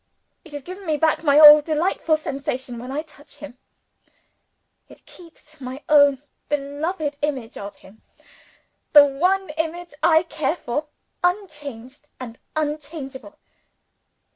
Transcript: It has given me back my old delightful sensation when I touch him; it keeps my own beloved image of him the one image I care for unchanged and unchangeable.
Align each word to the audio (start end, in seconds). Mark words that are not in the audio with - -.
It 0.43 0.53
has 0.53 0.63
given 0.63 0.87
me 0.87 0.97
back 0.97 1.21
my 1.23 1.39
old 1.39 1.63
delightful 1.65 2.17
sensation 2.17 2.79
when 2.79 2.91
I 2.91 3.03
touch 3.03 3.35
him; 3.35 3.59
it 4.89 5.05
keeps 5.05 5.61
my 5.61 5.83
own 5.87 6.23
beloved 6.49 7.19
image 7.21 7.55
of 7.55 7.75
him 7.75 8.01
the 8.93 9.05
one 9.05 9.49
image 9.57 9.93
I 10.01 10.23
care 10.23 10.55
for 10.55 10.87
unchanged 11.23 12.09
and 12.19 12.39
unchangeable. 12.55 13.37